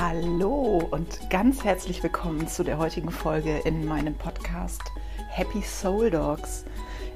[0.00, 4.80] Hallo und ganz herzlich willkommen zu der heutigen Folge in meinem Podcast
[5.26, 6.64] Happy Soul Dogs.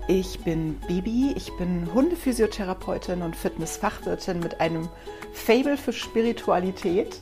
[0.08, 4.88] Ich bin Bibi, ich bin Hundephysiotherapeutin und Fitnessfachwirtin mit einem
[5.32, 7.20] Fable für Spiritualität.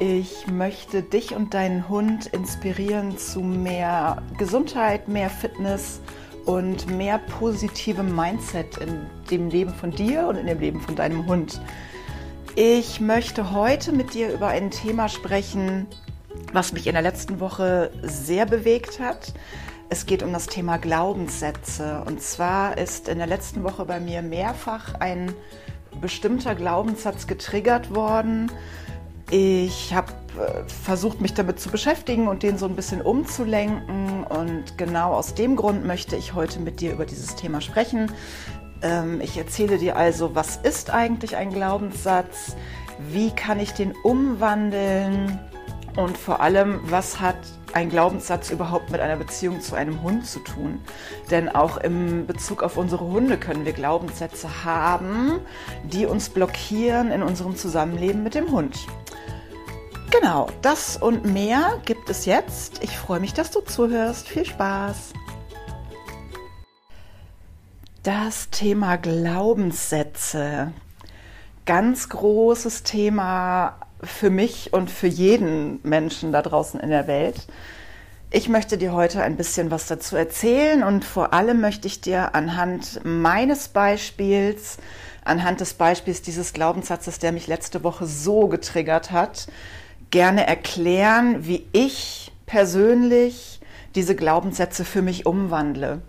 [0.00, 6.00] Ich möchte dich und deinen Hund inspirieren zu mehr Gesundheit, mehr Fitness
[6.46, 11.26] und mehr positivem Mindset in dem Leben von dir und in dem Leben von deinem
[11.26, 11.60] Hund.
[12.60, 15.86] Ich möchte heute mit dir über ein Thema sprechen,
[16.52, 19.32] was mich in der letzten Woche sehr bewegt hat.
[19.90, 22.02] Es geht um das Thema Glaubenssätze.
[22.04, 25.32] Und zwar ist in der letzten Woche bei mir mehrfach ein
[26.00, 28.50] bestimmter Glaubenssatz getriggert worden.
[29.30, 34.24] Ich habe äh, versucht, mich damit zu beschäftigen und den so ein bisschen umzulenken.
[34.24, 38.10] Und genau aus dem Grund möchte ich heute mit dir über dieses Thema sprechen.
[38.82, 42.56] Ähm, ich erzähle dir also, was ist eigentlich ein Glaubenssatz,
[43.10, 45.38] wie kann ich den umwandeln
[45.96, 47.36] und vor allem, was hat
[47.72, 50.80] ein Glaubenssatz überhaupt mit einer Beziehung zu einem Hund zu tun?
[51.30, 55.40] Denn auch im Bezug auf unsere Hunde können wir Glaubenssätze haben,
[55.84, 58.78] die uns blockieren in unserem Zusammenleben mit dem Hund.
[60.10, 62.82] Genau, das und mehr gibt es jetzt.
[62.82, 64.28] Ich freue mich, dass du zuhörst.
[64.28, 65.12] Viel Spaß!
[68.04, 70.72] Das Thema Glaubenssätze.
[71.66, 77.48] Ganz großes Thema für mich und für jeden Menschen da draußen in der Welt.
[78.30, 82.36] Ich möchte dir heute ein bisschen was dazu erzählen und vor allem möchte ich dir
[82.36, 84.78] anhand meines Beispiels,
[85.24, 89.48] anhand des Beispiels dieses Glaubenssatzes, der mich letzte Woche so getriggert hat,
[90.12, 93.60] gerne erklären, wie ich persönlich
[93.96, 96.00] diese Glaubenssätze für mich umwandle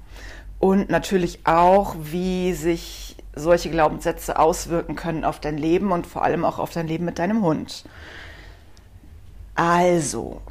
[0.59, 6.43] und natürlich auch, wie sich solche Glaubenssätze auswirken können auf dein Leben und vor allem
[6.43, 7.85] auch auf dein Leben mit deinem Hund.
[9.55, 10.41] Also,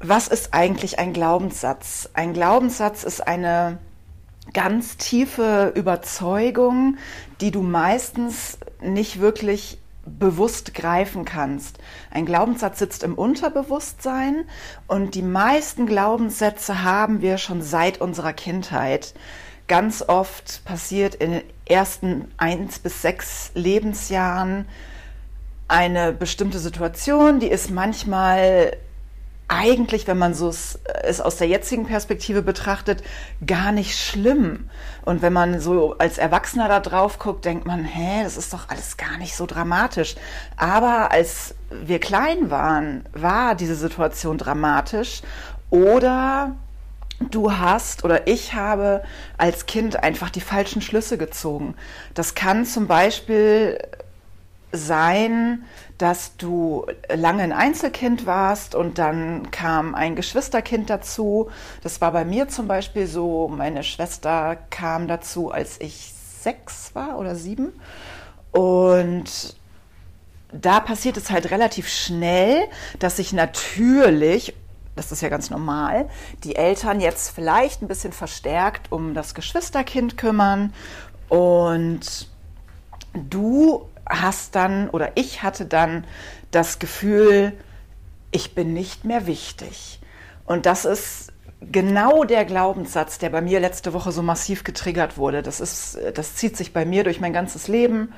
[0.00, 2.08] was ist eigentlich ein Glaubenssatz?
[2.14, 3.78] Ein Glaubenssatz ist eine
[4.52, 6.98] ganz tiefe Überzeugung,
[7.40, 11.78] die du meistens nicht wirklich bewusst greifen kannst.
[12.10, 14.44] Ein Glaubenssatz sitzt im Unterbewusstsein
[14.86, 19.14] und die meisten Glaubenssätze haben wir schon seit unserer Kindheit
[19.68, 24.66] ganz oft passiert in den ersten eins bis sechs Lebensjahren
[25.68, 28.76] eine bestimmte Situation, die ist manchmal
[29.48, 33.02] eigentlich, wenn man so es aus der jetzigen Perspektive betrachtet,
[33.46, 34.68] gar nicht schlimm.
[35.04, 38.68] Und wenn man so als Erwachsener da drauf guckt, denkt man, hä, das ist doch
[38.68, 40.16] alles gar nicht so dramatisch.
[40.56, 45.22] Aber als wir klein waren, war diese Situation dramatisch.
[45.70, 46.56] Oder
[47.30, 49.02] du hast oder ich habe
[49.38, 51.74] als Kind einfach die falschen Schlüsse gezogen.
[52.14, 53.78] Das kann zum Beispiel
[54.72, 55.64] sein,
[55.98, 61.50] dass du lange ein Einzelkind warst und dann kam ein Geschwisterkind dazu.
[61.82, 63.48] Das war bei mir zum Beispiel so.
[63.48, 67.72] Meine Schwester kam dazu, als ich sechs war oder sieben.
[68.52, 69.56] Und
[70.52, 72.64] da passiert es halt relativ schnell,
[72.98, 74.54] dass ich natürlich
[74.96, 76.08] das ist ja ganz normal,
[76.42, 80.72] die Eltern jetzt vielleicht ein bisschen verstärkt um das Geschwisterkind kümmern
[81.28, 82.28] und
[83.12, 86.04] du hast dann oder ich hatte dann
[86.50, 87.52] das Gefühl,
[88.30, 90.00] ich bin nicht mehr wichtig.
[90.44, 95.42] Und das ist genau der Glaubenssatz, der bei mir letzte Woche so massiv getriggert wurde.
[95.42, 98.12] Das ist, das zieht sich bei mir durch mein ganzes Leben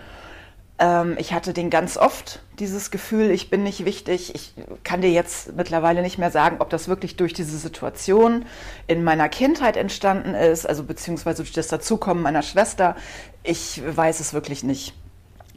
[0.78, 4.34] ähm, ich hatte den ganz oft, dieses Gefühl, ich bin nicht wichtig.
[4.34, 4.54] Ich
[4.84, 8.44] kann dir jetzt mittlerweile nicht mehr sagen, ob das wirklich durch diese Situation
[8.86, 12.96] in meiner Kindheit entstanden ist, also beziehungsweise durch das Dazukommen meiner Schwester.
[13.42, 14.94] Ich weiß es wirklich nicht.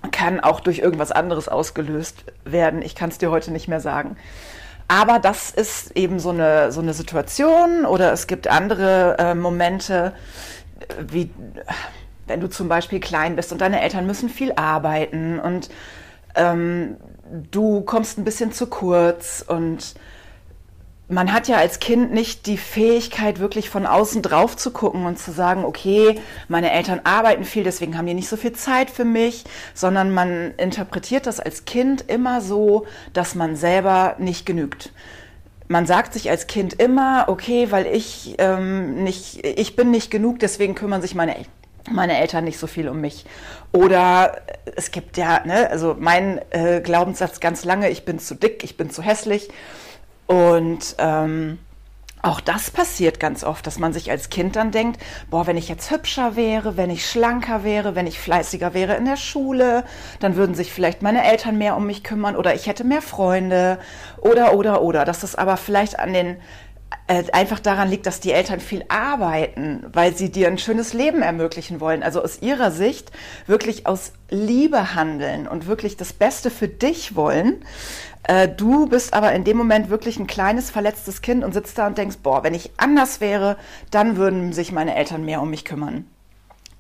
[0.09, 2.81] Kann auch durch irgendwas anderes ausgelöst werden.
[2.81, 4.17] Ich kann es dir heute nicht mehr sagen.
[4.87, 10.13] Aber das ist eben so eine, so eine Situation oder es gibt andere äh, Momente,
[10.99, 11.29] wie
[12.27, 15.69] wenn du zum Beispiel klein bist und deine Eltern müssen viel arbeiten und
[16.35, 16.97] ähm,
[17.51, 19.95] du kommst ein bisschen zu kurz und
[21.11, 25.19] man hat ja als Kind nicht die Fähigkeit, wirklich von außen drauf zu gucken und
[25.19, 29.03] zu sagen, okay, meine Eltern arbeiten viel, deswegen haben die nicht so viel Zeit für
[29.03, 29.43] mich,
[29.73, 34.93] sondern man interpretiert das als Kind immer so, dass man selber nicht genügt.
[35.67, 40.39] Man sagt sich als Kind immer, okay, weil ich ähm, nicht, ich bin nicht genug,
[40.39, 41.53] deswegen kümmern sich meine Eltern
[41.89, 43.25] meine Eltern nicht so viel um mich.
[43.71, 44.41] Oder
[44.75, 48.77] es gibt ja, ne, also mein äh, Glaubenssatz ganz lange, ich bin zu dick, ich
[48.77, 49.49] bin zu hässlich.
[50.31, 51.59] Und ähm,
[52.21, 55.67] auch das passiert ganz oft, dass man sich als Kind dann denkt, boah, wenn ich
[55.67, 59.83] jetzt hübscher wäre, wenn ich schlanker wäre, wenn ich fleißiger wäre in der Schule,
[60.21, 63.77] dann würden sich vielleicht meine Eltern mehr um mich kümmern oder ich hätte mehr Freunde
[64.21, 65.03] oder, oder, oder.
[65.03, 66.37] Dass das aber vielleicht an den
[67.07, 71.21] äh, einfach daran liegt, dass die Eltern viel arbeiten, weil sie dir ein schönes Leben
[71.21, 72.03] ermöglichen wollen.
[72.03, 73.11] Also aus ihrer Sicht
[73.47, 77.65] wirklich aus Liebe handeln und wirklich das Beste für dich wollen.
[78.23, 81.87] Äh, du bist aber in dem Moment wirklich ein kleines, verletztes Kind und sitzt da
[81.87, 83.57] und denkst, boah, wenn ich anders wäre,
[83.89, 86.05] dann würden sich meine Eltern mehr um mich kümmern.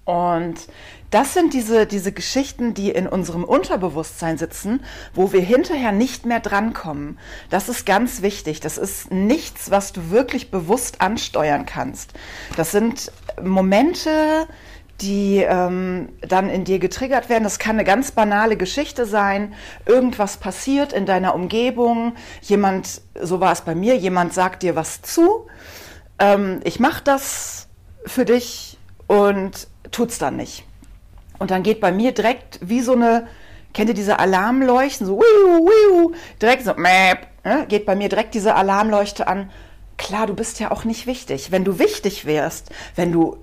[0.05, 0.67] Und
[1.11, 4.81] das sind diese, diese Geschichten, die in unserem Unterbewusstsein sitzen,
[5.13, 7.19] wo wir hinterher nicht mehr drankommen.
[7.49, 8.61] Das ist ganz wichtig.
[8.61, 12.13] Das ist nichts, was du wirklich bewusst ansteuern kannst.
[12.55, 13.11] Das sind
[13.41, 14.47] Momente,
[15.01, 17.43] die ähm, dann in dir getriggert werden.
[17.43, 19.53] Das kann eine ganz banale Geschichte sein.
[19.85, 22.15] Irgendwas passiert in deiner Umgebung.
[22.41, 25.47] Jemand, so war es bei mir, jemand sagt dir was zu.
[26.19, 27.67] Ähm, ich mache das
[28.05, 28.77] für dich
[29.07, 30.63] und tut's dann nicht.
[31.39, 33.27] Und dann geht bei mir direkt wie so eine,
[33.73, 37.65] kennt ihr diese Alarmleuchten, so wiu, wiu, direkt so, mäp, ne?
[37.67, 39.49] geht bei mir direkt diese Alarmleuchte an.
[39.97, 41.51] Klar, du bist ja auch nicht wichtig.
[41.51, 43.37] Wenn du wichtig wärst, wenn du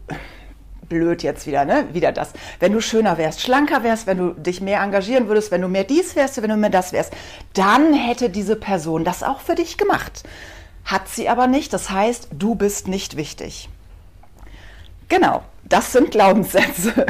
[0.89, 1.89] blöd jetzt wieder, ne?
[1.93, 2.33] Wieder das.
[2.61, 5.85] Wenn du schöner wärst, schlanker wärst, wenn du dich mehr engagieren würdest, wenn du mehr
[5.85, 7.13] dies wärst, wenn du mehr das wärst,
[7.55, 10.23] dann hätte diese Person das auch für dich gemacht.
[10.85, 11.73] Hat sie aber nicht.
[11.73, 13.69] Das heißt, du bist nicht wichtig.
[15.09, 17.07] Genau, das sind Glaubenssätze.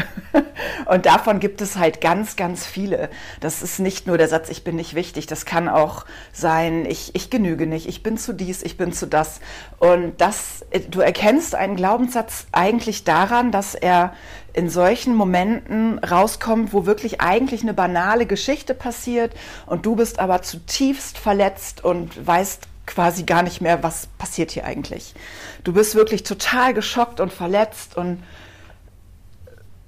[0.87, 3.10] Und davon gibt es halt ganz, ganz viele.
[3.40, 5.26] Das ist nicht nur der Satz, ich bin nicht wichtig.
[5.26, 9.06] Das kann auch sein, ich, ich genüge nicht, ich bin zu dies, ich bin zu
[9.06, 9.40] das.
[9.78, 14.14] Und das, du erkennst einen Glaubenssatz eigentlich daran, dass er
[14.52, 19.32] in solchen Momenten rauskommt, wo wirklich eigentlich eine banale Geschichte passiert
[19.66, 24.64] und du bist aber zutiefst verletzt und weißt quasi gar nicht mehr, was passiert hier
[24.64, 25.14] eigentlich.
[25.62, 28.22] Du bist wirklich total geschockt und verletzt und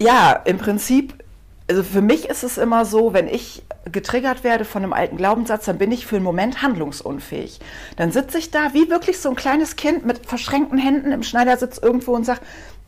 [0.01, 1.15] ja, im Prinzip,
[1.69, 5.67] also für mich ist es immer so, wenn ich getriggert werde von einem alten Glaubenssatz,
[5.67, 7.61] dann bin ich für einen Moment handlungsunfähig.
[7.97, 11.79] Dann sitze ich da wie wirklich so ein kleines Kind mit verschränkten Händen im Schneidersitz
[11.79, 12.41] irgendwo und sage,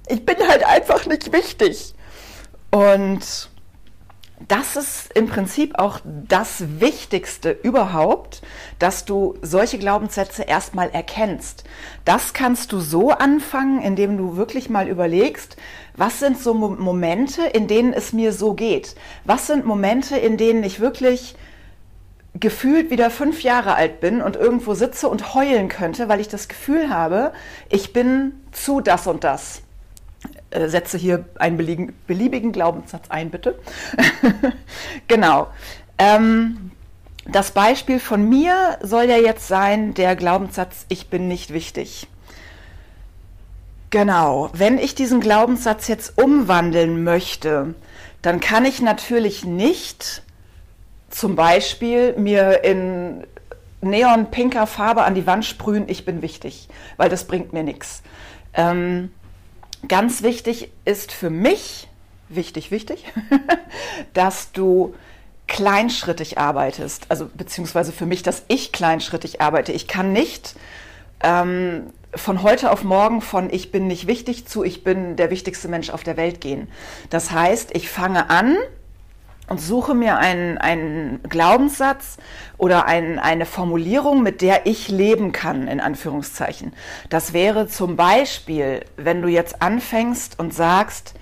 [0.09, 1.95] ich bin halt einfach nicht wichtig.
[2.71, 3.51] Und
[4.49, 8.43] das ist im Prinzip auch das Wichtigste überhaupt,
[8.79, 11.65] dass du solche Glaubenssätze erstmal erkennst.
[12.05, 15.57] Das kannst du so anfangen, indem du wirklich mal überlegst,
[15.97, 18.95] was sind so Momente, in denen es mir so geht?
[19.25, 21.37] Was sind Momente, in denen ich wirklich
[22.35, 26.49] gefühlt wieder fünf Jahre alt bin und irgendwo sitze und heulen könnte, weil ich das
[26.49, 27.33] Gefühl habe,
[27.69, 29.63] ich bin zu das und das.
[30.53, 33.59] Äh, setze hier einen beliebigen, beliebigen Glaubenssatz ein, bitte.
[35.09, 35.49] genau.
[35.97, 36.71] Ähm,
[37.25, 42.07] das Beispiel von mir soll ja jetzt sein, der Glaubenssatz, ich bin nicht wichtig.
[43.91, 47.75] Genau, wenn ich diesen Glaubenssatz jetzt umwandeln möchte,
[48.21, 50.23] dann kann ich natürlich nicht
[51.09, 53.25] zum Beispiel mir in
[53.81, 58.03] neonpinker Farbe an die Wand sprühen, ich bin wichtig, weil das bringt mir nichts.
[58.55, 59.11] Ähm,
[59.89, 61.89] ganz wichtig ist für mich,
[62.29, 63.05] wichtig, wichtig,
[64.15, 64.95] dass du
[65.49, 69.73] kleinschrittig arbeitest, also beziehungsweise für mich, dass ich kleinschrittig arbeite.
[69.73, 70.55] Ich kann nicht
[71.23, 75.69] ähm, von heute auf morgen von ich bin nicht wichtig zu ich bin der wichtigste
[75.69, 76.69] Mensch auf der Welt gehen.
[77.11, 78.57] Das heißt, ich fange an
[79.53, 82.17] und suche mir einen, einen Glaubenssatz
[82.57, 86.73] oder ein, eine Formulierung, mit der ich leben kann, in Anführungszeichen.
[87.11, 91.13] Das wäre zum Beispiel, wenn du jetzt anfängst und sagst,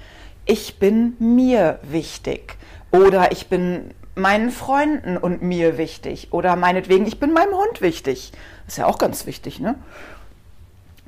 [0.47, 2.57] ich bin mir wichtig
[2.93, 8.31] oder ich bin meinen Freunden und mir wichtig oder meinetwegen, ich bin meinem Hund wichtig.
[8.69, 9.75] Ist ja auch ganz wichtig, ne?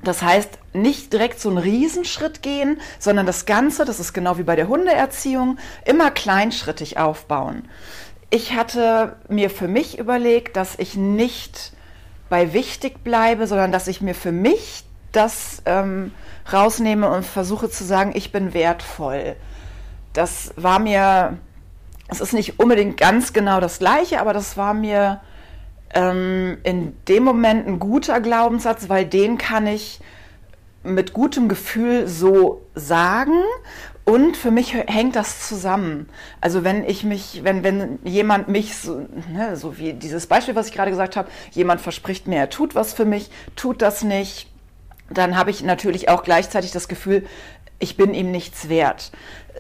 [0.02, 4.42] Das heißt, nicht direkt so einen Riesenschritt gehen, sondern das Ganze, das ist genau wie
[4.42, 7.68] bei der Hundeerziehung, immer kleinschrittig aufbauen.
[8.30, 11.72] Ich hatte mir für mich überlegt, dass ich nicht
[12.28, 16.12] bei wichtig bleibe, sondern dass ich mir für mich das ähm,
[16.50, 19.36] rausnehme und versuche zu sagen, ich bin wertvoll.
[20.14, 21.38] Das war mir,
[22.08, 25.20] es ist nicht unbedingt ganz genau das gleiche, aber das war mir
[25.94, 30.00] ähm, in dem Moment ein guter Glaubenssatz, weil den kann ich
[30.82, 33.42] mit gutem Gefühl so sagen
[34.04, 36.08] und für mich hängt das zusammen.
[36.40, 40.68] Also wenn ich mich, wenn, wenn jemand mich so, ne, so wie dieses Beispiel, was
[40.68, 44.48] ich gerade gesagt habe, jemand verspricht mir, er tut was für mich, tut das nicht,
[45.08, 47.24] dann habe ich natürlich auch gleichzeitig das Gefühl,
[47.78, 49.12] ich bin ihm nichts wert.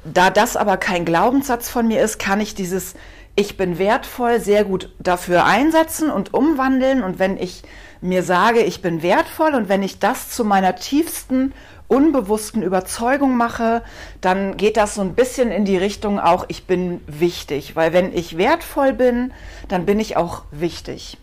[0.04, 2.94] Da das aber kein Glaubenssatz von mir ist, kann ich dieses
[3.34, 7.02] ich bin wertvoll sehr gut dafür einsetzen und umwandeln.
[7.02, 7.62] Und wenn ich
[8.00, 11.52] mir sage, ich bin wertvoll und wenn ich das zu meiner tiefsten
[11.88, 13.82] unbewussten Überzeugung mache,
[14.20, 17.76] dann geht das so ein bisschen in die Richtung auch, ich bin wichtig.
[17.76, 19.32] Weil wenn ich wertvoll bin,
[19.68, 21.18] dann bin ich auch wichtig.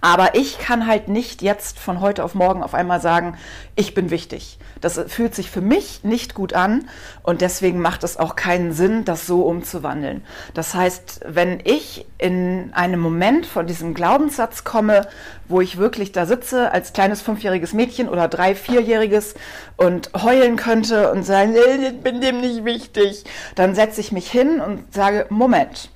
[0.00, 3.36] Aber ich kann halt nicht jetzt von heute auf morgen auf einmal sagen,
[3.74, 4.58] ich bin wichtig.
[4.80, 6.88] Das fühlt sich für mich nicht gut an
[7.24, 10.22] und deswegen macht es auch keinen Sinn, das so umzuwandeln.
[10.54, 15.08] Das heißt, wenn ich in einem Moment von diesem Glaubenssatz komme,
[15.48, 19.34] wo ich wirklich da sitze als kleines fünfjähriges Mädchen oder drei, vierjähriges
[19.76, 23.24] und heulen könnte und sagen, ich bin dem nicht wichtig,
[23.56, 25.90] dann setze ich mich hin und sage, Moment,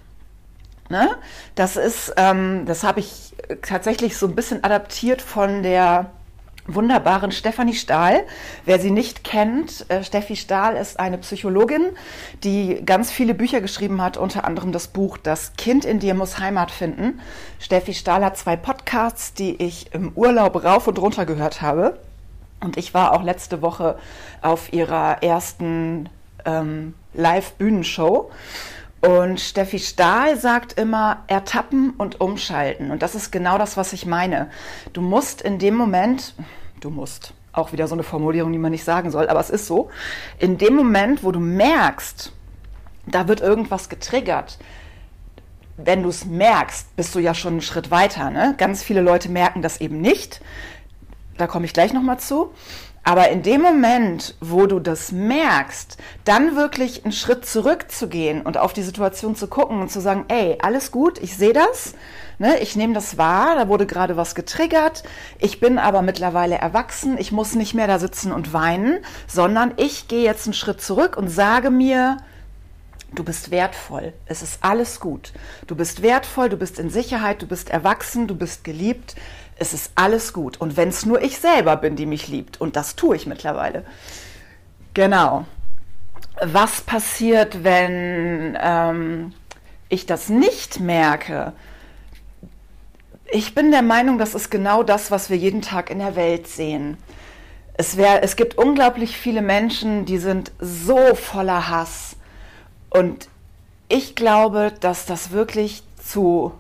[0.93, 1.09] Ne?
[1.55, 6.11] Das ist, ähm, das habe ich tatsächlich so ein bisschen adaptiert von der
[6.67, 8.25] wunderbaren Stefanie Stahl.
[8.65, 11.91] Wer sie nicht kennt, äh, Steffi Stahl ist eine Psychologin,
[12.45, 16.39] die ganz viele Bücher geschrieben hat, unter anderem das Buch Das Kind in dir muss
[16.39, 17.21] Heimat finden.
[17.59, 21.99] Steffi Stahl hat zwei Podcasts, die ich im Urlaub rauf und runter gehört habe.
[22.61, 23.99] Und ich war auch letzte Woche
[24.41, 26.09] auf ihrer ersten
[26.45, 28.31] ähm, Live-Bühnenshow.
[29.03, 32.93] Und Steffi Stahl sagt immer, ertappen und umschalten.
[32.93, 34.49] Und das ist genau das, was ich meine.
[34.93, 36.35] Du musst in dem Moment,
[36.81, 39.67] du musst, auch wieder so eine Formulierung, die man nicht sagen soll, aber es ist
[39.67, 39.91] so,
[40.39, 42.33] in dem Moment, wo du merkst,
[43.07, 44.59] da wird irgendwas getriggert,
[45.77, 48.31] wenn du es merkst, bist du ja schon einen Schritt weiter.
[48.31, 48.55] Ne?
[48.57, 50.41] Ganz viele Leute merken das eben nicht.
[51.39, 52.53] Da komme ich gleich nochmal zu.
[53.05, 58.73] Aber in dem Moment, wo du das merkst, dann wirklich einen Schritt zurückzugehen und auf
[58.73, 61.95] die Situation zu gucken und zu sagen, ey, alles gut, ich sehe das,
[62.39, 65.03] ne, ich nehme das wahr, da wurde gerade was getriggert,
[65.41, 70.07] ich bin aber mittlerweile erwachsen, ich muss nicht mehr da sitzen und weinen, sondern ich
[70.07, 72.19] gehe jetzt einen Schritt zurück und sage mir,
[73.15, 74.15] Du bist wertvoll.
[74.25, 75.35] Es ist alles gut.
[75.67, 79.17] Du bist wertvoll, du bist in Sicherheit, du bist erwachsen, du bist geliebt
[79.62, 80.61] es ist alles gut.
[80.61, 83.85] Und wenn es nur ich selber bin, die mich liebt, und das tue ich mittlerweile.
[84.92, 85.47] Genau.
[86.42, 89.33] Was passiert, wenn ähm,
[89.88, 91.52] ich das nicht merke?
[93.31, 96.49] Ich bin der Meinung, das ist genau das, was wir jeden Tag in der Welt
[96.49, 96.99] sehen.
[97.75, 102.16] Es, wär, es gibt unglaublich viele Menschen, die sind so voller Hass.
[102.90, 103.28] Und
[103.88, 106.52] ich glaube, dass das wirklich zu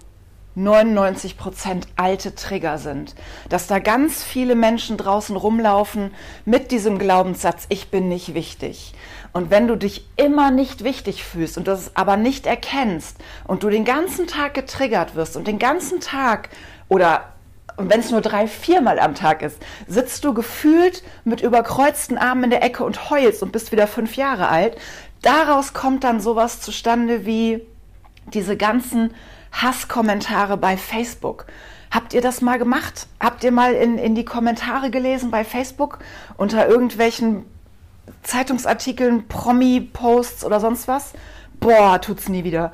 [0.54, 3.14] 99 Prozent alte Trigger sind.
[3.48, 6.12] Dass da ganz viele Menschen draußen rumlaufen
[6.44, 8.94] mit diesem Glaubenssatz, ich bin nicht wichtig.
[9.32, 13.70] Und wenn du dich immer nicht wichtig fühlst und das aber nicht erkennst und du
[13.70, 16.50] den ganzen Tag getriggert wirst und den ganzen Tag
[16.88, 17.32] oder
[17.78, 22.50] wenn es nur drei, viermal am Tag ist, sitzt du gefühlt mit überkreuzten Armen in
[22.50, 24.76] der Ecke und heulst und bist wieder fünf Jahre alt.
[25.22, 27.62] Daraus kommt dann sowas zustande wie
[28.26, 29.14] diese ganzen
[29.52, 31.46] Hasskommentare bei Facebook.
[31.90, 33.06] Habt ihr das mal gemacht?
[33.20, 35.98] Habt ihr mal in, in die Kommentare gelesen bei Facebook
[36.36, 37.44] unter irgendwelchen
[38.22, 41.12] Zeitungsartikeln, Promi-Posts oder sonst was?
[41.60, 42.72] Boah, tut's nie wieder.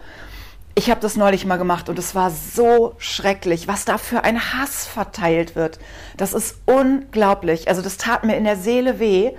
[0.75, 4.41] Ich habe das neulich mal gemacht und es war so schrecklich, was da für ein
[4.55, 5.81] Hass verteilt wird.
[6.17, 7.67] Das ist unglaublich.
[7.67, 9.33] Also das tat mir in der Seele weh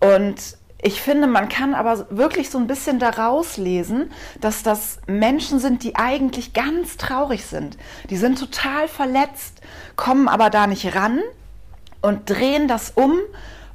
[0.00, 5.58] und ich finde, man kann aber wirklich so ein bisschen daraus lesen, dass das Menschen
[5.58, 7.78] sind, die eigentlich ganz traurig sind.
[8.10, 9.62] Die sind total verletzt,
[9.96, 11.20] kommen aber da nicht ran
[12.02, 13.18] und drehen das um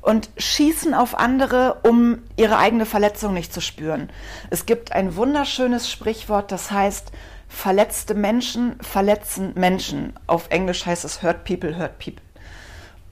[0.02, 4.10] und schießen auf andere, um ihre eigene Verletzung nicht zu spüren.
[4.50, 7.12] Es gibt ein wunderschönes Sprichwort, das heißt,
[7.48, 10.14] verletzte Menschen verletzen Menschen.
[10.28, 12.24] Auf Englisch heißt es hurt people, hurt people.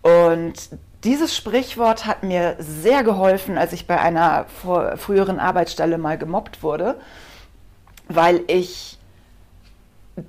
[0.01, 0.69] Und
[1.03, 6.99] dieses Sprichwort hat mir sehr geholfen, als ich bei einer früheren Arbeitsstelle mal gemobbt wurde,
[8.07, 8.97] weil ich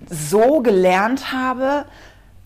[0.08, 1.86] so gelernt habe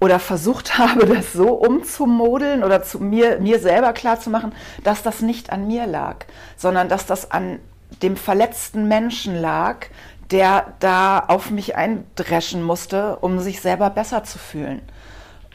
[0.01, 4.53] oder versucht habe, das so umzumodeln oder zu mir, mir selber klarzumachen,
[4.83, 6.25] dass das nicht an mir lag,
[6.57, 7.59] sondern dass das an
[8.03, 9.87] dem verletzten Menschen lag,
[10.31, 14.81] der da auf mich eindreschen musste, um sich selber besser zu fühlen.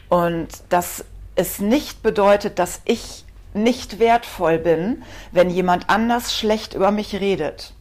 [0.08, 6.90] Und das es nicht bedeutet, dass ich nicht wertvoll bin, wenn jemand anders schlecht über
[6.90, 7.74] mich redet.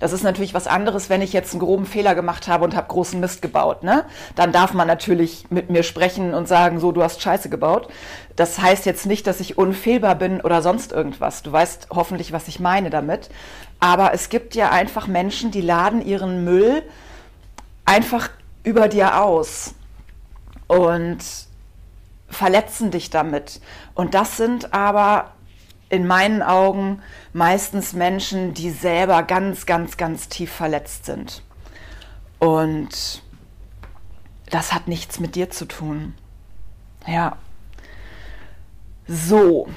[0.00, 2.86] Das ist natürlich was anderes, wenn ich jetzt einen groben Fehler gemacht habe und habe
[2.86, 3.82] großen Mist gebaut.
[3.82, 4.04] Ne?
[4.36, 7.88] Dann darf man natürlich mit mir sprechen und sagen, so, du hast Scheiße gebaut.
[8.36, 11.42] Das heißt jetzt nicht, dass ich unfehlbar bin oder sonst irgendwas.
[11.42, 13.28] Du weißt hoffentlich, was ich meine damit.
[13.80, 16.84] Aber es gibt ja einfach Menschen, die laden ihren Müll
[17.84, 18.30] einfach
[18.62, 19.74] über dir aus.
[20.68, 21.18] Und
[22.28, 23.60] verletzen dich damit.
[23.94, 25.32] Und das sind aber
[25.88, 27.00] in meinen Augen
[27.32, 31.42] meistens Menschen, die selber ganz, ganz, ganz tief verletzt sind.
[32.38, 33.22] Und
[34.50, 36.14] das hat nichts mit dir zu tun.
[37.06, 37.36] Ja.
[39.06, 39.68] So.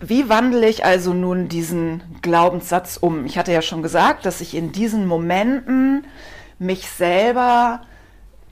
[0.00, 3.24] Wie wandle ich also nun diesen Glaubenssatz um?
[3.24, 6.06] Ich hatte ja schon gesagt, dass ich in diesen Momenten
[6.58, 7.82] mich selber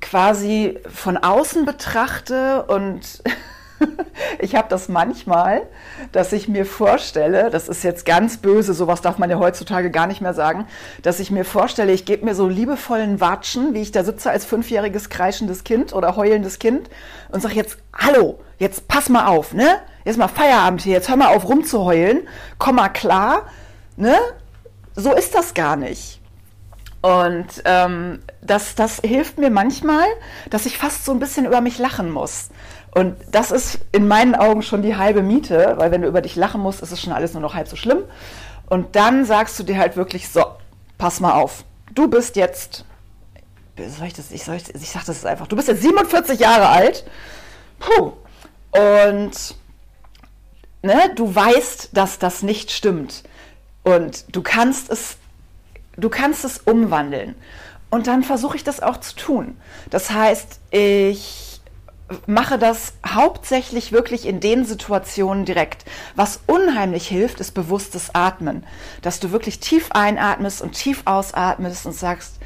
[0.00, 3.22] quasi von außen betrachte und
[4.38, 5.62] ich habe das manchmal,
[6.12, 10.06] dass ich mir vorstelle, das ist jetzt ganz böse, sowas darf man ja heutzutage gar
[10.06, 10.66] nicht mehr sagen,
[11.02, 14.44] dass ich mir vorstelle, ich gebe mir so liebevollen Watschen, wie ich da sitze als
[14.44, 16.88] fünfjähriges kreischendes Kind oder heulendes Kind
[17.30, 19.78] und sage jetzt, hallo, jetzt pass mal auf, ne?
[20.04, 22.26] Jetzt mal Feierabend hier, jetzt hör mal auf rumzuheulen,
[22.58, 23.46] komm mal klar,
[23.96, 24.16] ne?
[24.94, 26.19] So ist das gar nicht.
[27.02, 30.04] Und ähm, das, das hilft mir manchmal,
[30.50, 32.50] dass ich fast so ein bisschen über mich lachen muss.
[32.94, 36.36] Und das ist in meinen Augen schon die halbe Miete, weil wenn du über dich
[36.36, 38.02] lachen musst, ist es schon alles nur noch halb so schlimm.
[38.68, 40.44] Und dann sagst du dir halt wirklich, so,
[40.98, 41.64] pass mal auf,
[41.94, 42.84] du bist jetzt,
[43.76, 46.68] soll ich das, ich, soll ich, ich sag das einfach, du bist jetzt 47 Jahre
[46.68, 47.04] alt,
[47.78, 48.12] puh,
[48.72, 49.54] und
[50.82, 53.24] ne, du weißt, dass das nicht stimmt.
[53.82, 55.16] Und du kannst es,
[55.96, 57.34] du kannst es umwandeln.
[57.90, 59.56] Und dann versuche ich das auch zu tun.
[59.90, 61.60] Das heißt, ich
[62.26, 65.84] mache das hauptsächlich wirklich in den Situationen direkt.
[66.16, 68.64] Was unheimlich hilft, ist bewusstes Atmen.
[69.02, 72.38] Dass du wirklich tief einatmest und tief ausatmest und sagst,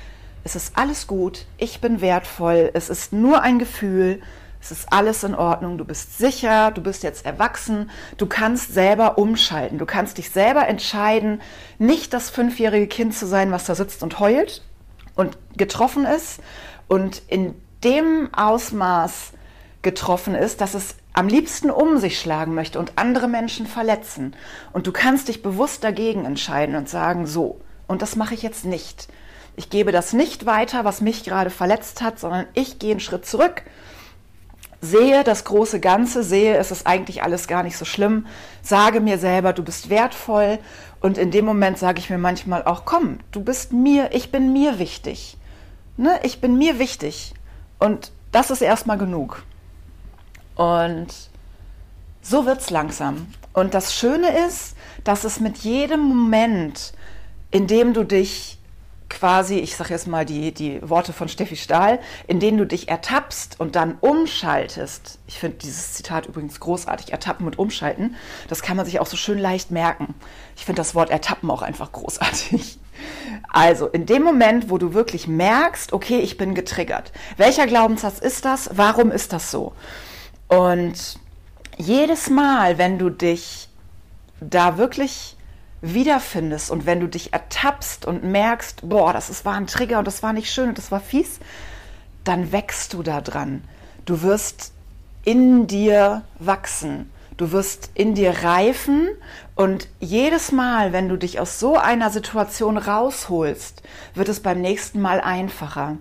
[0.44, 4.20] es ist alles gut, ich bin wertvoll, es ist nur ein Gefühl,
[4.64, 9.18] es ist alles in Ordnung, du bist sicher, du bist jetzt erwachsen, du kannst selber
[9.18, 11.42] umschalten, du kannst dich selber entscheiden,
[11.78, 14.62] nicht das fünfjährige Kind zu sein, was da sitzt und heult
[15.16, 16.40] und getroffen ist.
[16.88, 19.33] Und in dem Ausmaß
[19.83, 24.35] getroffen ist, dass es am liebsten um sich schlagen möchte und andere Menschen verletzen.
[24.73, 28.64] Und du kannst dich bewusst dagegen entscheiden und sagen, so, und das mache ich jetzt
[28.64, 29.09] nicht.
[29.56, 33.26] Ich gebe das nicht weiter, was mich gerade verletzt hat, sondern ich gehe einen Schritt
[33.26, 33.62] zurück,
[34.85, 38.26] sehe das große Ganze, sehe, es ist eigentlich alles gar nicht so schlimm,
[38.62, 40.59] sage mir selber, du bist wertvoll
[41.00, 44.53] und in dem Moment sage ich mir manchmal auch, komm, du bist mir, ich bin
[44.53, 45.37] mir wichtig.
[45.97, 46.18] Ne?
[46.23, 47.35] Ich bin mir wichtig.
[47.79, 49.42] Und das ist erstmal genug.
[50.57, 51.09] Und
[52.23, 53.27] so wird es langsam.
[53.53, 56.92] Und das Schöne ist, dass es mit jedem Moment,
[57.51, 58.59] in dem du dich
[59.14, 62.88] quasi, ich sage jetzt mal die, die Worte von Steffi Stahl, in denen du dich
[62.88, 65.18] ertappst und dann umschaltest.
[65.27, 68.16] Ich finde dieses Zitat übrigens großartig, ertappen und umschalten.
[68.48, 70.14] Das kann man sich auch so schön leicht merken.
[70.57, 72.79] Ich finde das Wort ertappen auch einfach großartig.
[73.48, 77.12] Also, in dem Moment, wo du wirklich merkst, okay, ich bin getriggert.
[77.37, 78.70] Welcher Glaubenssatz ist das?
[78.72, 79.72] Warum ist das so?
[80.48, 81.18] Und
[81.77, 83.68] jedes Mal, wenn du dich
[84.40, 85.34] da wirklich
[85.92, 90.07] wiederfindest und wenn du dich ertappst und merkst, boah, das ist, war ein Trigger und
[90.07, 91.40] das war nicht schön und das war fies,
[92.25, 93.62] dann wächst du da dran.
[94.07, 94.73] Du wirst
[95.25, 97.11] in dir wachsen.
[97.37, 99.09] Du wirst in dir reifen
[99.57, 103.83] und jedes Mal, wenn du dich aus so einer Situation rausholst,
[104.14, 105.97] wird es beim nächsten Mal einfacher.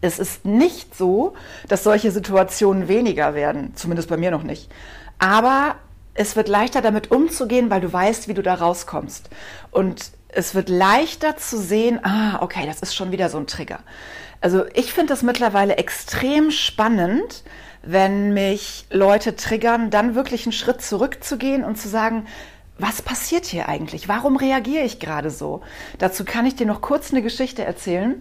[0.00, 1.34] Es ist nicht so,
[1.68, 4.70] dass solche Situationen weniger werden, zumindest bei mir noch nicht.
[5.18, 5.76] Aber
[6.16, 9.28] es wird leichter damit umzugehen, weil du weißt, wie du da rauskommst.
[9.70, 13.80] Und es wird leichter zu sehen, ah, okay, das ist schon wieder so ein Trigger.
[14.40, 17.42] Also ich finde das mittlerweile extrem spannend,
[17.82, 22.26] wenn mich Leute triggern, dann wirklich einen Schritt zurückzugehen und zu sagen,
[22.78, 24.08] was passiert hier eigentlich?
[24.08, 25.62] Warum reagiere ich gerade so?
[25.98, 28.20] Dazu kann ich dir noch kurz eine Geschichte erzählen.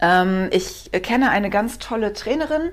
[0.00, 2.70] Ähm, ich kenne eine ganz tolle Trainerin,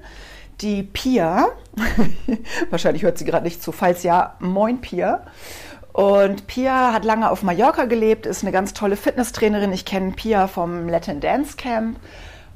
[0.61, 1.47] die Pia.
[2.69, 3.71] Wahrscheinlich hört sie gerade nicht zu.
[3.71, 5.25] Falls ja, moin Pia.
[5.93, 9.73] Und Pia hat lange auf Mallorca gelebt, ist eine ganz tolle Fitnesstrainerin.
[9.73, 11.99] Ich kenne Pia vom Latin Dance Camp.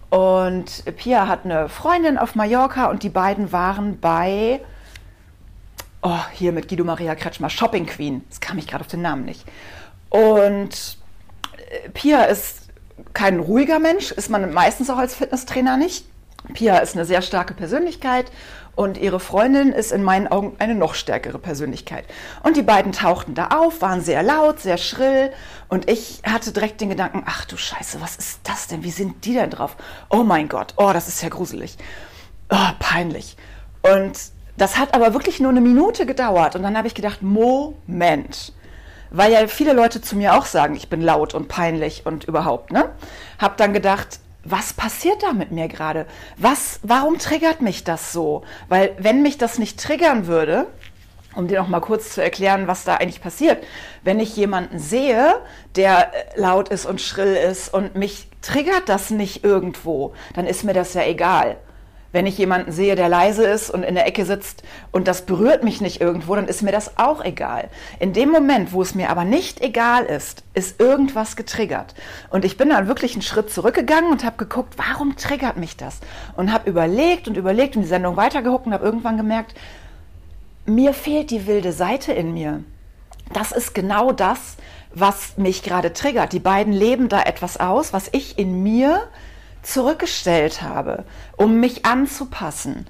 [0.10, 4.62] Und Pia hat eine Freundin auf Mallorca und die beiden waren bei,
[6.04, 8.24] oh, hier mit Guido Maria Kretschmer, Shopping Queen.
[8.30, 9.44] Das kam ich gerade auf den Namen nicht.
[10.10, 10.98] Und
[11.58, 12.70] äh, Pia ist
[13.14, 16.06] kein ruhiger Mensch, ist man meistens auch als Fitnesstrainer nicht.
[16.54, 18.32] Pia ist eine sehr starke Persönlichkeit
[18.76, 22.06] und ihre Freundin ist in meinen Augen eine noch stärkere Persönlichkeit.
[22.44, 25.32] Und die beiden tauchten da auf, waren sehr laut, sehr schrill
[25.70, 28.84] und ich hatte direkt den Gedanken, ach du Scheiße, was ist das denn?
[28.84, 29.78] Wie sind die denn drauf?
[30.10, 31.78] Oh mein Gott, oh, das ist ja gruselig.
[32.50, 33.38] Oh, peinlich.
[33.82, 34.20] Und
[34.58, 38.54] das hat aber wirklich nur eine Minute gedauert und dann habe ich gedacht, Moment
[39.14, 42.72] weil ja viele Leute zu mir auch sagen, ich bin laut und peinlich und überhaupt,
[42.72, 42.90] ne?
[43.38, 46.06] Hab dann gedacht, was passiert da mit mir gerade?
[46.38, 48.44] Was, warum triggert mich das so?
[48.68, 50.68] Weil wenn mich das nicht triggern würde,
[51.36, 53.64] um dir noch mal kurz zu erklären, was da eigentlich passiert,
[54.04, 55.36] wenn ich jemanden sehe,
[55.76, 60.64] der äh, laut ist und schrill ist und mich triggert das nicht irgendwo, dann ist
[60.64, 61.58] mir das ja egal.
[62.14, 65.64] Wenn ich jemanden sehe, der leise ist und in der Ecke sitzt und das berührt
[65.64, 67.70] mich nicht irgendwo, dann ist mir das auch egal.
[68.00, 71.96] In dem Moment, wo es mir aber nicht egal ist, ist irgendwas getriggert.
[72.30, 76.02] Und ich bin dann wirklich einen Schritt zurückgegangen und habe geguckt, warum triggert mich das?
[76.38, 79.56] Und habe überlegt und überlegt und die Sendung weitergeguckt und habe irgendwann gemerkt,
[80.68, 82.64] mir fehlt die wilde Seite in mir.
[83.34, 84.58] Das ist genau das,
[84.94, 86.32] was mich gerade triggert.
[86.32, 89.02] Die beiden leben da etwas aus, was ich in mir
[89.64, 91.06] zurückgestellt habe,
[91.38, 92.86] um mich anzupassen.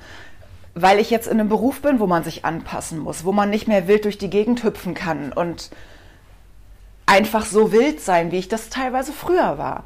[0.76, 3.68] Weil ich jetzt in einem Beruf bin, wo man sich anpassen muss, wo man nicht
[3.68, 5.70] mehr wild durch die Gegend hüpfen kann und
[7.06, 9.84] einfach so wild sein, wie ich das teilweise früher war.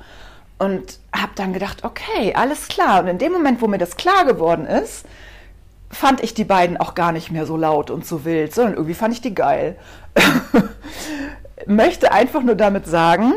[0.59, 3.01] Und habe dann gedacht, okay, alles klar.
[3.01, 5.05] Und in dem Moment, wo mir das klar geworden ist,
[5.89, 8.93] fand ich die beiden auch gar nicht mehr so laut und so wild, sondern irgendwie
[8.93, 9.77] fand ich die geil.
[11.65, 13.33] Möchte einfach nur damit sagen,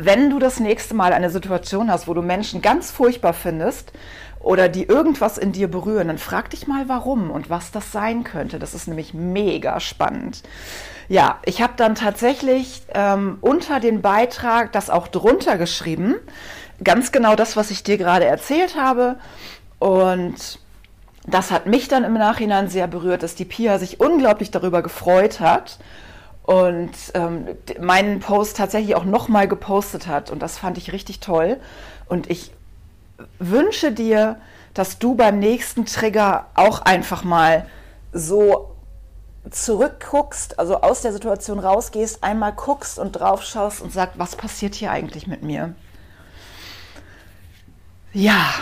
[0.00, 3.92] wenn du das nächste Mal eine Situation hast, wo du Menschen ganz furchtbar findest
[4.40, 8.22] oder die irgendwas in dir berühren, dann frag dich mal warum und was das sein
[8.22, 8.60] könnte.
[8.60, 10.42] Das ist nämlich mega spannend.
[11.08, 16.14] Ja, ich habe dann tatsächlich ähm, unter den Beitrag das auch drunter geschrieben.
[16.84, 19.16] Ganz genau das, was ich dir gerade erzählt habe.
[19.80, 20.60] Und
[21.26, 25.40] das hat mich dann im Nachhinein sehr berührt, dass die Pia sich unglaublich darüber gefreut
[25.40, 25.78] hat
[26.48, 27.46] und ähm,
[27.78, 30.30] meinen Post tatsächlich auch nochmal gepostet hat.
[30.30, 31.60] Und das fand ich richtig toll.
[32.06, 32.52] Und ich
[33.38, 34.40] wünsche dir,
[34.72, 37.66] dass du beim nächsten Trigger auch einfach mal
[38.14, 38.74] so
[39.50, 44.74] zurückguckst, also aus der Situation rausgehst, einmal guckst und drauf schaust und sagst, was passiert
[44.74, 45.74] hier eigentlich mit mir?
[48.14, 48.54] Ja,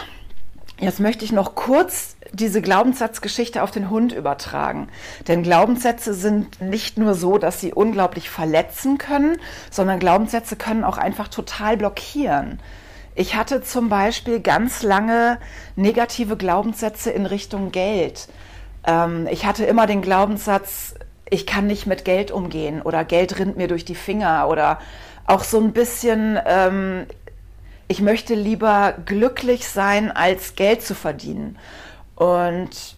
[0.79, 4.89] jetzt möchte ich noch kurz diese Glaubenssatzgeschichte auf den Hund übertragen.
[5.29, 9.39] Denn Glaubenssätze sind nicht nur so, dass sie unglaublich verletzen können,
[9.71, 12.61] sondern Glaubenssätze können auch einfach total blockieren.
[13.15, 15.39] Ich hatte zum Beispiel ganz lange
[15.75, 18.29] negative Glaubenssätze in Richtung Geld.
[18.87, 20.95] Ähm, ich hatte immer den Glaubenssatz,
[21.29, 24.79] ich kann nicht mit Geld umgehen oder Geld rinnt mir durch die Finger oder
[25.27, 27.07] auch so ein bisschen, ähm,
[27.89, 31.59] ich möchte lieber glücklich sein, als Geld zu verdienen.
[32.15, 32.97] Und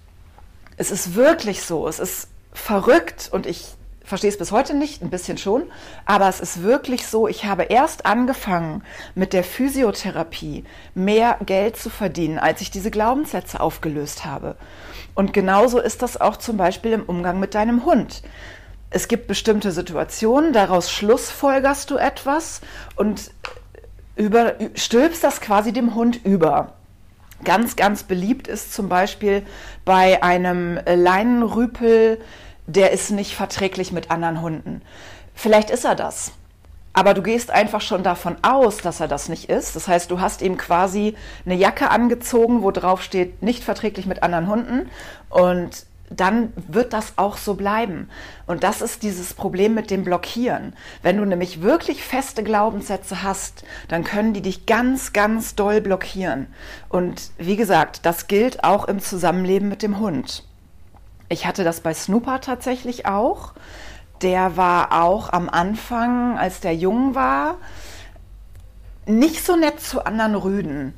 [0.77, 3.67] es ist wirklich so, es ist verrückt und ich
[4.09, 5.65] verstehe es bis heute nicht, ein bisschen schon,
[6.07, 8.83] aber es ist wirklich so, ich habe erst angefangen
[9.15, 14.57] mit der Physiotherapie mehr Geld zu verdienen, als ich diese Glaubenssätze aufgelöst habe.
[15.15, 18.23] Und genauso ist das auch zum Beispiel im Umgang mit deinem Hund.
[18.89, 22.63] Es gibt bestimmte Situationen, daraus schlussfolgerst du etwas
[22.97, 23.31] und
[24.19, 26.75] über, stülpst das quasi dem Hund über.
[27.45, 29.47] Ganz, ganz beliebt ist zum Beispiel
[29.85, 32.21] bei einem Leinenrüpel,
[32.67, 34.83] der ist nicht verträglich mit anderen Hunden.
[35.35, 36.33] Vielleicht ist er das.
[36.93, 39.77] Aber du gehst einfach schon davon aus, dass er das nicht ist.
[39.77, 41.15] Das heißt, du hast ihm quasi
[41.47, 44.91] eine Jacke angezogen, wo drauf steht, nicht verträglich mit anderen Hunden.
[45.31, 48.09] Und dann wird das auch so bleiben.
[48.47, 50.75] Und das ist dieses Problem mit dem Blockieren.
[51.03, 56.47] Wenn du nämlich wirklich feste Glaubenssätze hast, dann können die dich ganz, ganz doll blockieren.
[56.89, 60.45] Und wie gesagt, das gilt auch im Zusammenleben mit dem Hund.
[61.29, 63.53] Ich hatte das bei Snooper tatsächlich auch.
[64.23, 67.57] Der war auch am Anfang, als der jung war,
[69.07, 70.95] nicht so nett zu anderen Rüden.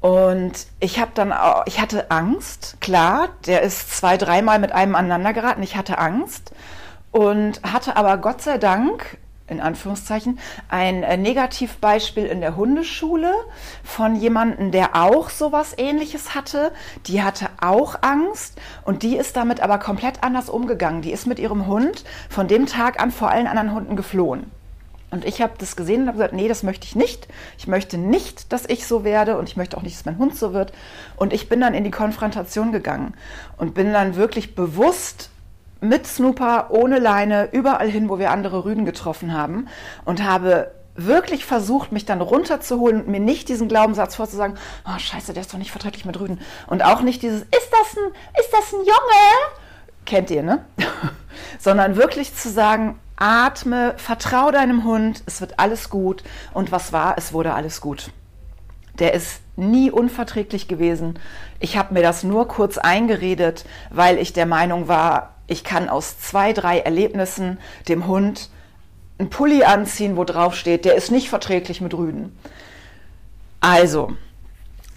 [0.00, 4.94] Und ich habe dann auch, ich hatte Angst, klar, der ist zwei, dreimal mit einem
[4.94, 6.52] aneinander geraten, ich hatte Angst
[7.10, 13.32] und hatte aber Gott sei Dank, in Anführungszeichen, ein äh, Negativbeispiel in der Hundeschule
[13.82, 16.70] von jemandem, der auch sowas ähnliches hatte.
[17.06, 21.02] Die hatte auch Angst und die ist damit aber komplett anders umgegangen.
[21.02, 24.50] Die ist mit ihrem Hund von dem Tag an vor allen anderen Hunden geflohen.
[25.10, 27.28] Und ich habe das gesehen und habe gesagt, nee, das möchte ich nicht.
[27.56, 30.36] Ich möchte nicht, dass ich so werde und ich möchte auch nicht, dass mein Hund
[30.36, 30.72] so wird.
[31.16, 33.14] Und ich bin dann in die Konfrontation gegangen
[33.56, 35.30] und bin dann wirklich bewusst
[35.80, 39.68] mit Snooper, ohne Leine, überall hin, wo wir andere Rüden getroffen haben
[40.04, 45.32] und habe wirklich versucht, mich dann runterzuholen und mir nicht diesen Glaubenssatz vorzusagen, oh scheiße,
[45.32, 46.40] der ist doch nicht verträglich mit Rüden.
[46.66, 49.54] Und auch nicht dieses, ist das ein, ist das ein Junge?
[50.04, 50.64] Kennt ihr, ne?
[51.60, 56.22] Sondern wirklich zu sagen, atme, vertrau deinem Hund, es wird alles gut.
[56.54, 57.18] Und was war?
[57.18, 58.10] Es wurde alles gut.
[58.98, 61.18] Der ist nie unverträglich gewesen.
[61.60, 66.18] Ich habe mir das nur kurz eingeredet, weil ich der Meinung war, ich kann aus
[66.20, 68.50] zwei, drei Erlebnissen dem Hund
[69.18, 72.38] einen Pulli anziehen, wo drauf steht, der ist nicht verträglich mit Rüden.
[73.60, 74.16] Also,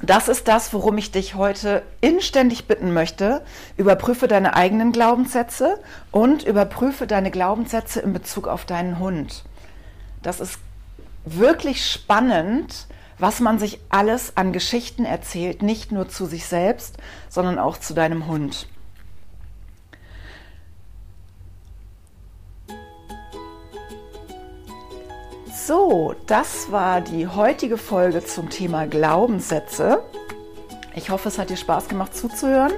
[0.01, 3.41] das ist das, worum ich dich heute inständig bitten möchte.
[3.77, 5.79] Überprüfe deine eigenen Glaubenssätze
[6.11, 9.43] und überprüfe deine Glaubenssätze in Bezug auf deinen Hund.
[10.23, 10.59] Das ist
[11.25, 12.87] wirklich spannend,
[13.19, 16.97] was man sich alles an Geschichten erzählt, nicht nur zu sich selbst,
[17.29, 18.67] sondern auch zu deinem Hund.
[25.67, 30.01] So, das war die heutige Folge zum Thema Glaubenssätze.
[30.95, 32.71] Ich hoffe, es hat dir Spaß gemacht zuzuhören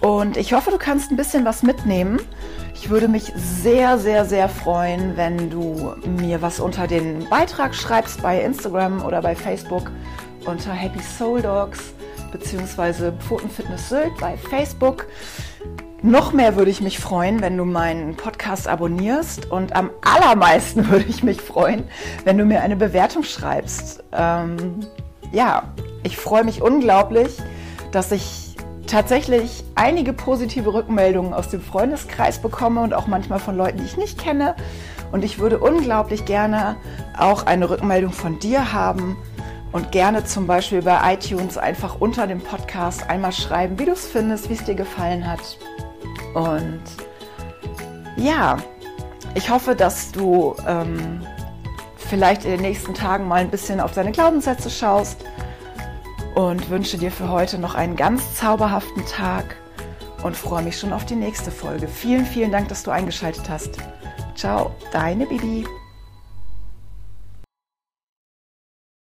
[0.00, 2.20] und ich hoffe, du kannst ein bisschen was mitnehmen.
[2.74, 8.22] Ich würde mich sehr, sehr, sehr freuen, wenn du mir was unter den Beitrag schreibst
[8.22, 9.90] bei Instagram oder bei Facebook
[10.46, 11.92] unter Happy Soul Dogs
[12.30, 13.10] bzw.
[13.18, 15.08] Pfotenfitness Sylt bei Facebook.
[16.02, 21.04] Noch mehr würde ich mich freuen, wenn du meinen Podcast abonnierst und am allermeisten würde
[21.06, 21.84] ich mich freuen,
[22.24, 24.02] wenn du mir eine Bewertung schreibst.
[24.12, 24.80] Ähm,
[25.30, 25.64] ja,
[26.02, 27.36] ich freue mich unglaublich,
[27.92, 33.78] dass ich tatsächlich einige positive Rückmeldungen aus dem Freundeskreis bekomme und auch manchmal von Leuten,
[33.78, 34.56] die ich nicht kenne.
[35.12, 36.76] Und ich würde unglaublich gerne
[37.18, 39.18] auch eine Rückmeldung von dir haben
[39.70, 44.06] und gerne zum Beispiel bei iTunes einfach unter dem Podcast einmal schreiben, wie du es
[44.06, 45.58] findest, wie es dir gefallen hat.
[46.34, 46.82] Und
[48.16, 48.58] ja,
[49.34, 51.20] ich hoffe, dass du ähm,
[51.96, 55.24] vielleicht in den nächsten Tagen mal ein bisschen auf deine Glaubenssätze schaust
[56.34, 59.56] und wünsche dir für heute noch einen ganz zauberhaften Tag
[60.22, 61.88] und freue mich schon auf die nächste Folge.
[61.88, 63.78] Vielen, vielen Dank, dass du eingeschaltet hast.
[64.34, 65.66] Ciao, deine Bibi.